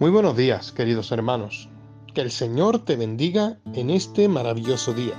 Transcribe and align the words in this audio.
Muy 0.00 0.10
buenos 0.10 0.34
días, 0.34 0.72
queridos 0.72 1.12
hermanos. 1.12 1.68
Que 2.14 2.22
el 2.22 2.30
Señor 2.30 2.78
te 2.86 2.96
bendiga 2.96 3.58
en 3.74 3.90
este 3.90 4.28
maravilloso 4.28 4.94
día. 4.94 5.12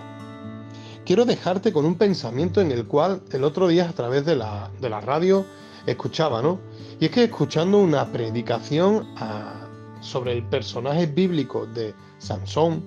Quiero 1.06 1.24
dejarte 1.24 1.72
con 1.72 1.86
un 1.86 1.94
pensamiento 1.94 2.62
en 2.62 2.72
el 2.72 2.88
cual 2.88 3.22
el 3.32 3.44
otro 3.44 3.68
día 3.68 3.88
a 3.88 3.94
través 3.94 4.26
de 4.26 4.36
la, 4.36 4.72
de 4.82 4.90
la 4.90 5.00
radio 5.00 5.46
escuchaba, 5.86 6.42
¿no? 6.42 6.60
Y 7.00 7.06
es 7.06 7.12
que 7.12 7.26
escuchando 7.26 7.78
una 7.78 8.12
predicación 8.12 9.08
ah, 9.18 9.68
sobre 10.00 10.34
el 10.34 10.44
personaje 10.46 11.06
bíblico 11.06 11.68
de 11.68 11.94
Sansón, 12.18 12.84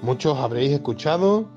muchos 0.00 0.38
habréis 0.38 0.72
escuchado 0.72 1.50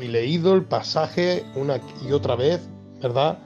y 0.00 0.08
leído 0.08 0.54
el 0.54 0.64
pasaje 0.64 1.44
una 1.56 1.78
y 2.08 2.12
otra 2.12 2.36
vez, 2.36 2.66
¿verdad? 3.02 3.38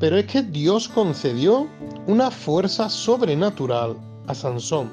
Pero 0.00 0.16
es 0.16 0.26
que 0.26 0.42
Dios 0.42 0.88
concedió 0.88 1.68
una 2.08 2.32
fuerza 2.32 2.90
sobrenatural 2.90 4.07
a 4.28 4.34
Sansón. 4.34 4.90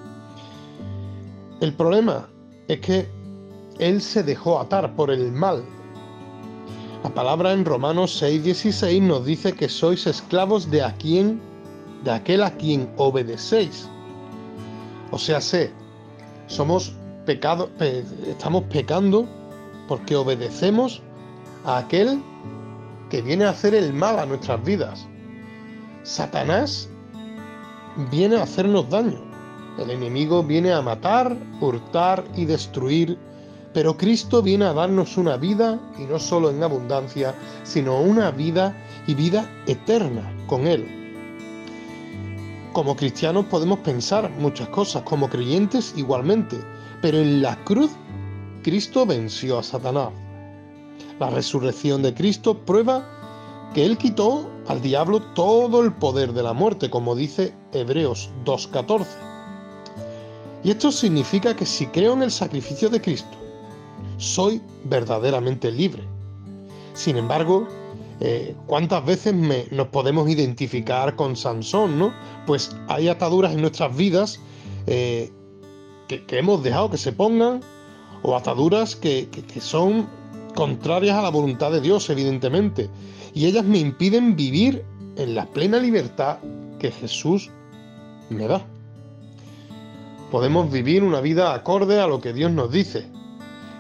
El 1.62 1.74
problema 1.74 2.28
es 2.68 2.80
que 2.80 3.08
él 3.80 4.02
se 4.02 4.24
dejó 4.24 4.60
atar 4.60 4.96
por 4.96 5.12
el 5.12 5.32
mal. 5.32 5.64
La 7.04 7.14
palabra 7.14 7.54
en 7.54 7.66
Romanos 7.66 8.22
6:16 8.22 9.02
nos 9.02 9.26
dice 9.26 9.54
que 9.54 9.70
sois 9.70 10.08
esclavos 10.08 10.72
de 10.72 10.82
a 10.82 10.94
quien, 10.96 11.40
de 12.04 12.12
aquel 12.12 12.42
a 12.44 12.52
quien 12.52 12.90
obedecéis. 12.98 13.88
O 15.12 15.20
sea, 15.20 15.40
sé, 15.40 15.72
somos 16.48 16.94
pecado, 17.26 17.70
estamos 18.28 18.64
pecando 18.64 19.28
porque 19.88 20.16
obedecemos 20.16 21.02
a 21.64 21.78
aquel 21.78 22.22
que 23.10 23.22
viene 23.22 23.46
a 23.46 23.50
hacer 23.50 23.76
el 23.76 23.94
mal 23.94 24.18
a 24.20 24.26
nuestras 24.26 24.64
vidas. 24.64 25.08
Satanás 26.04 26.90
viene 28.12 28.38
a 28.38 28.44
hacernos 28.44 28.90
daño. 28.90 29.22
El 29.78 29.90
enemigo 29.90 30.44
viene 30.44 30.72
a 30.72 30.82
matar, 30.82 31.38
hurtar 31.60 32.24
y 32.36 32.46
destruir, 32.46 33.18
pero 33.74 33.98
Cristo 33.98 34.42
viene 34.42 34.66
a 34.66 34.74
darnos 34.74 35.18
una 35.18 35.36
vida, 35.36 35.80
y 36.00 36.04
no 36.04 36.18
solo 36.18 36.50
en 36.50 36.64
abundancia, 36.64 37.36
sino 37.64 38.00
una 38.00 38.32
vida 38.32 38.76
y 39.06 39.14
vida 39.14 39.50
eterna 39.68 40.32
con 40.48 40.66
Él. 40.66 41.06
Como 42.72 42.96
cristianos 42.96 43.46
podemos 43.46 43.80
pensar 43.80 44.30
muchas 44.40 44.70
cosas, 44.70 45.04
como 45.04 45.30
creyentes 45.30 45.94
igualmente, 45.98 46.58
pero 47.02 47.18
en 47.18 47.42
la 47.42 47.56
cruz 47.64 47.92
Cristo 48.64 49.06
venció 49.06 49.60
a 49.60 49.64
Satanás. 49.64 50.10
La 51.20 51.30
resurrección 51.30 52.02
de 52.02 52.14
Cristo 52.14 52.58
prueba 52.66 53.25
que 53.76 53.86
Él 53.86 53.98
quitó 53.98 54.50
al 54.68 54.82
diablo 54.82 55.22
todo 55.22 55.84
el 55.84 55.92
poder 55.92 56.32
de 56.32 56.42
la 56.42 56.54
muerte, 56.54 56.90
como 56.90 57.14
dice 57.14 57.54
Hebreos 57.74 58.30
2.14. 58.46 59.06
Y 60.64 60.72
esto 60.72 60.94
significa 60.94 61.54
que 61.54 61.66
si 61.66 61.86
creo 61.88 62.14
en 62.14 62.24
el 62.24 62.32
sacrificio 62.32 62.88
de 62.90 63.02
Cristo, 63.02 63.38
soy 64.16 64.62
verdaderamente 64.86 65.70
libre. 65.74 66.04
Sin 66.94 67.18
embargo, 67.18 67.68
eh, 68.22 68.56
¿cuántas 68.66 69.06
veces 69.06 69.36
nos 69.72 69.88
podemos 69.90 70.30
identificar 70.30 71.18
con 71.18 71.36
Sansón, 71.36 72.00
no? 72.00 72.14
Pues 72.48 72.74
hay 72.88 73.10
ataduras 73.10 73.52
en 73.52 73.60
nuestras 73.60 73.94
vidas 73.94 74.40
eh, 74.88 75.34
que, 76.08 76.24
hemos 76.30 76.64
dejado 76.64 76.90
que 76.90 76.98
se 76.98 77.12
pongan, 77.12 77.60
o 78.22 78.38
ataduras 78.38 78.96
que 78.96 79.28
son 79.60 80.08
contrarias 80.56 81.18
a 81.18 81.22
la 81.22 81.30
voluntad 81.30 81.74
de 81.74 81.82
Dios, 81.82 82.10
evidentemente, 82.10 82.90
y 83.36 83.46
ellas 83.46 83.66
me 83.66 83.78
impiden 83.78 84.36
vivir 84.36 84.84
en 85.18 85.36
la 85.36 85.46
plena 85.46 85.78
libertad 85.78 86.38
que 86.80 86.90
Jesús 86.90 87.52
me 88.30 88.48
da. 88.48 88.66
Podemos 90.32 90.72
vivir 90.72 91.04
una 91.04 91.20
vida 91.20 91.54
acorde 91.54 92.00
a 92.00 92.08
lo 92.08 92.22
que 92.22 92.34
Dios 92.34 92.52
nos 92.52 92.72
dice. 92.72 93.06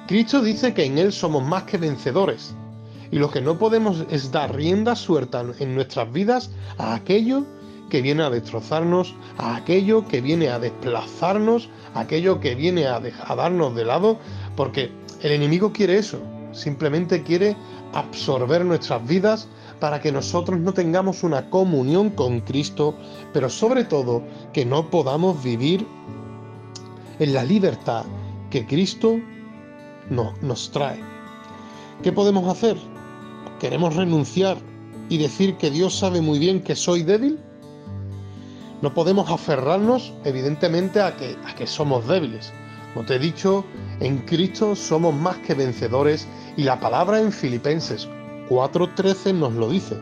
Cristo 0.07 0.41
dice 0.41 0.73
que 0.73 0.85
en 0.85 0.97
Él 0.97 1.11
somos 1.11 1.41
más 1.41 1.63
que 1.63 1.77
vencedores, 1.77 2.53
y 3.11 3.17
lo 3.17 3.31
que 3.31 3.41
no 3.41 3.57
podemos 3.57 4.05
es 4.11 4.31
dar 4.31 4.53
rienda 4.53 4.95
suelta 4.95 5.43
en 5.59 5.73
nuestras 5.73 6.11
vidas 6.11 6.51
a 6.77 6.93
aquello 6.93 7.45
que 7.89 8.01
viene 8.01 8.23
a 8.23 8.29
destrozarnos, 8.29 9.16
a 9.37 9.55
aquello 9.55 10.05
que 10.05 10.19
viene 10.19 10.49
a 10.49 10.59
desplazarnos, 10.59 11.69
a 11.93 12.01
aquello 12.01 12.41
que 12.41 12.55
viene 12.55 12.87
a, 12.87 12.97
a 12.97 13.35
darnos 13.35 13.73
de 13.73 13.85
lado, 13.85 14.19
porque 14.57 14.91
el 15.22 15.31
enemigo 15.31 15.72
quiere 15.72 15.97
eso, 15.97 16.19
simplemente 16.55 17.21
quiere 17.21 17.55
absorber 17.93 18.66
nuestras 18.66 19.05
vidas 19.05 19.47
para 19.79 20.01
que 20.01 20.11
nosotros 20.11 20.59
no 20.59 20.73
tengamos 20.73 21.23
una 21.23 21.49
comunión 21.49 22.09
con 22.09 22.39
Cristo, 22.41 22.95
pero 23.33 23.49
sobre 23.49 23.83
todo 23.83 24.23
que 24.53 24.66
no 24.66 24.89
podamos 24.89 25.43
vivir 25.43 25.85
en 27.19 27.33
la 27.33 27.43
libertad 27.43 28.05
que 28.49 28.66
Cristo 28.66 29.17
nos 30.09 30.71
trae. 30.71 30.99
¿Qué 32.03 32.11
podemos 32.11 32.47
hacer? 32.47 32.77
¿Queremos 33.59 33.95
renunciar 33.95 34.57
y 35.09 35.17
decir 35.17 35.55
que 35.57 35.72
Dios 35.72 35.97
sabe 35.97 36.22
muy 36.22 36.39
bien 36.39 36.61
que 36.61 36.75
soy 36.75 37.03
débil? 37.03 37.39
No 38.81 38.93
podemos 38.93 39.29
aferrarnos, 39.29 40.13
evidentemente, 40.25 41.01
a 41.01 41.16
que, 41.16 41.35
a 41.45 41.55
que 41.55 41.66
somos 41.66 42.07
débiles. 42.07 42.51
Como 42.93 43.05
te 43.05 43.16
he 43.16 43.19
dicho, 43.19 43.66
en 44.00 44.17
Cristo 44.19 44.75
somos 44.75 45.13
más 45.13 45.38
que 45.38 45.53
vencedores 45.53 46.28
y 46.57 46.63
la 46.63 46.79
palabra 46.79 47.19
en 47.22 47.31
Filipenses 47.31 48.07
4:13 48.50 49.33
nos 49.33 49.53
lo 49.53 49.69
dice, 49.69 49.97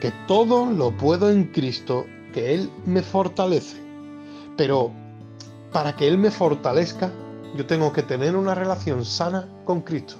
que 0.00 0.12
todo 0.26 0.66
lo 0.66 0.90
puedo 0.90 1.30
en 1.30 1.44
Cristo, 1.44 2.06
que 2.32 2.54
Él 2.54 2.70
me 2.84 3.02
fortalece. 3.02 3.80
Pero 4.56 4.90
para 5.72 5.94
que 5.94 6.08
Él 6.08 6.18
me 6.18 6.30
fortalezca, 6.30 7.12
yo 7.56 7.64
tengo 7.66 7.92
que 7.92 8.02
tener 8.02 8.36
una 8.36 8.54
relación 8.54 9.04
sana 9.04 9.48
con 9.64 9.82
Cristo. 9.82 10.16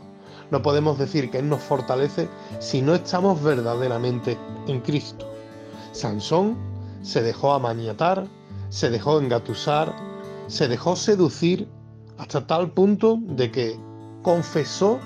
No 0.51 0.63
podemos 0.63 0.97
decir 0.99 1.31
que 1.31 1.39
Él 1.39 1.49
nos 1.49 1.63
fortalece 1.63 2.29
si 2.61 2.83
no 2.83 2.95
estamos 2.95 3.43
verdaderamente 3.43 4.39
en 4.69 4.81
Cristo. 4.81 5.29
Sansón 5.93 6.57
se 7.03 7.23
dejó 7.23 7.53
amaniatar, 7.53 8.27
se 8.69 8.91
dejó 8.91 9.19
engatusar, 9.19 9.95
se 10.47 10.69
dejó 10.69 10.95
seducir 10.95 11.69
hasta 12.19 12.47
tal 12.47 12.71
punto 12.71 13.19
de 13.21 13.51
que 13.51 13.77
confesó 14.23 14.99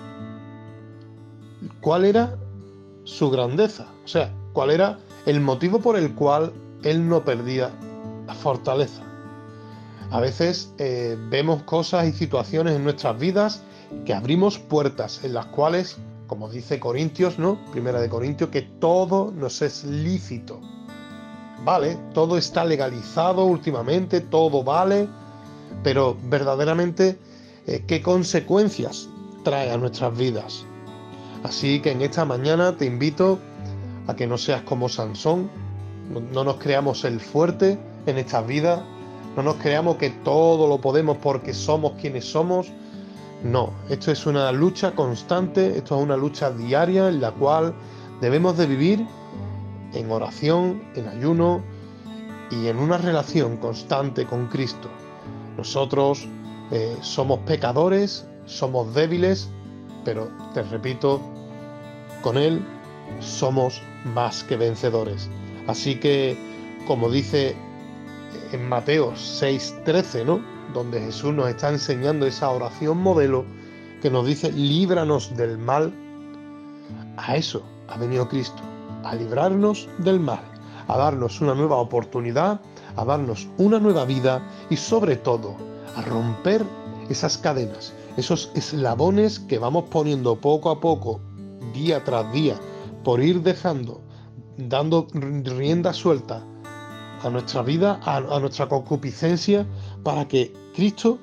cuál 1.80 2.04
era 2.04 2.36
su 3.04 3.30
grandeza, 3.30 3.86
o 4.04 4.08
sea, 4.08 4.32
cuál 4.52 4.70
era 4.70 4.98
el 5.26 5.40
motivo 5.40 5.80
por 5.80 5.96
el 5.96 6.14
cual 6.14 6.52
él 6.82 7.08
no 7.08 7.24
perdía 7.24 7.70
la 8.26 8.34
fortaleza. 8.34 9.02
A 10.10 10.20
veces 10.20 10.72
eh, 10.78 11.16
vemos 11.30 11.62
cosas 11.62 12.08
y 12.08 12.12
situaciones 12.12 12.74
en 12.74 12.84
nuestras 12.84 13.18
vidas 13.18 13.62
que 14.04 14.14
abrimos 14.14 14.58
puertas 14.58 15.22
en 15.24 15.34
las 15.34 15.46
cuales, 15.46 15.98
como 16.26 16.48
dice 16.48 16.80
Corintios, 16.80 17.38
¿no? 17.38 17.58
Primera 17.72 18.00
de 18.00 18.08
Corintios, 18.08 18.50
que 18.50 18.62
todo 18.62 19.32
nos 19.32 19.62
es 19.62 19.84
lícito. 19.84 20.60
Vale, 21.64 21.96
todo 22.14 22.38
está 22.38 22.64
legalizado 22.64 23.44
últimamente, 23.44 24.20
todo 24.20 24.64
vale, 24.64 25.08
pero 25.82 26.16
verdaderamente, 26.24 27.18
eh, 27.66 27.84
¿qué 27.86 28.02
consecuencias 28.02 29.08
trae 29.44 29.70
a 29.70 29.76
nuestras 29.76 30.16
vidas? 30.16 30.64
Así 31.42 31.80
que 31.80 31.92
en 31.92 32.02
esta 32.02 32.24
mañana 32.24 32.76
te 32.76 32.84
invito 32.86 33.38
a 34.06 34.14
que 34.14 34.26
no 34.26 34.36
seas 34.36 34.62
como 34.62 34.88
Sansón, 34.88 35.50
no, 36.32 36.44
nos 36.44 36.56
creamos 36.56 37.04
el 37.04 37.20
fuerte 37.20 37.78
en 38.06 38.18
estas 38.18 38.46
vidas, 38.46 38.80
no 39.36 39.42
nos 39.42 39.56
creamos 39.56 39.96
que 39.96 40.10
todo 40.10 40.66
lo 40.68 40.80
podemos 40.80 41.16
porque 41.18 41.54
somos 41.54 41.92
quienes 42.00 42.24
somos. 42.24 42.66
No, 43.44 43.70
esto 43.88 44.10
es 44.10 44.26
una 44.26 44.52
lucha 44.52 44.92
constante, 44.92 45.78
esto 45.78 45.96
es 45.96 46.02
una 46.02 46.16
lucha 46.16 46.50
diaria 46.50 47.08
en 47.08 47.20
la 47.20 47.30
cual 47.30 47.72
debemos 48.20 48.58
de 48.58 48.66
vivir 48.66 49.06
en 49.94 50.10
oración, 50.10 50.82
en 50.94 51.08
ayuno 51.08 51.62
y 52.50 52.66
en 52.66 52.76
una 52.76 52.98
relación 52.98 53.56
constante 53.56 54.26
con 54.26 54.48
Cristo. 54.48 54.88
Nosotros 55.56 56.26
eh, 56.70 56.96
somos 57.00 57.40
pecadores, 57.40 58.26
somos 58.46 58.94
débiles, 58.94 59.50
pero 60.04 60.28
te 60.54 60.62
repito, 60.62 61.20
con 62.22 62.36
Él 62.36 62.62
somos 63.20 63.82
más 64.04 64.44
que 64.44 64.56
vencedores. 64.56 65.28
Así 65.66 65.96
que, 65.96 66.36
como 66.86 67.10
dice 67.10 67.56
en 68.52 68.68
Mateo 68.68 69.12
6:13, 69.12 70.24
¿no? 70.24 70.40
Donde 70.72 71.00
Jesús 71.00 71.34
nos 71.34 71.48
está 71.48 71.70
enseñando 71.70 72.26
esa 72.26 72.50
oración 72.50 72.98
modelo 72.98 73.44
que 74.00 74.10
nos 74.10 74.26
dice, 74.26 74.52
líbranos 74.52 75.36
del 75.36 75.58
mal. 75.58 75.92
A 77.16 77.36
eso 77.36 77.62
ha 77.88 77.98
venido 77.98 78.28
Cristo, 78.28 78.62
a 79.04 79.14
librarnos 79.14 79.88
del 79.98 80.20
mal, 80.20 80.40
a 80.88 80.96
darnos 80.96 81.40
una 81.40 81.54
nueva 81.54 81.76
oportunidad, 81.76 82.60
a 82.96 83.04
darnos 83.04 83.48
una 83.58 83.78
nueva 83.78 84.04
vida 84.04 84.46
y 84.70 84.76
sobre 84.76 85.16
todo 85.16 85.56
a 85.96 86.02
romper 86.02 86.64
esas 87.08 87.38
cadenas, 87.38 87.92
esos 88.16 88.50
eslabones 88.54 89.40
que 89.40 89.58
vamos 89.58 89.84
poniendo 89.90 90.36
poco 90.36 90.70
a 90.70 90.80
poco, 90.80 91.20
día 91.74 92.04
tras 92.04 92.32
día, 92.32 92.56
por 93.04 93.22
ir 93.22 93.42
dejando, 93.42 94.00
dando 94.56 95.06
rienda 95.12 95.92
suelta 95.92 96.44
a 97.22 97.30
nuestra 97.30 97.62
vida, 97.62 98.00
a, 98.04 98.20
nuestra 98.40 98.68
concupiscencia, 98.68 99.66
para 100.02 100.26
que 100.26 100.54
Cristo 100.74 101.18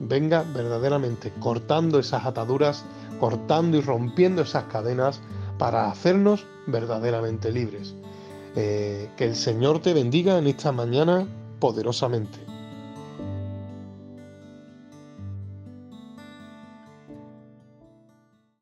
venga 0.00 0.42
verdaderamente 0.42 1.32
cortando 1.38 1.98
esas 1.98 2.24
ataduras, 2.24 2.84
cortando 3.20 3.76
y 3.76 3.80
rompiendo 3.80 4.42
esas 4.42 4.64
cadenas 4.64 5.20
para 5.58 5.88
hacernos 5.88 6.46
verdaderamente 6.66 7.52
libres. 7.52 7.94
Eh, 8.56 9.10
que 9.16 9.24
el 9.24 9.36
Señor 9.36 9.80
te 9.80 9.92
bendiga 9.92 10.38
en 10.38 10.46
esta 10.46 10.72
mañana 10.72 11.26
poderosamente. 11.60 12.55